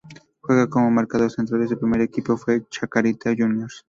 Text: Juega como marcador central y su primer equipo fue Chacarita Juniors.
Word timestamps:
Juega 0.41 0.67
como 0.67 0.89
marcador 0.89 1.29
central 1.29 1.61
y 1.63 1.67
su 1.67 1.77
primer 1.77 2.01
equipo 2.01 2.35
fue 2.35 2.65
Chacarita 2.71 3.35
Juniors. 3.37 3.79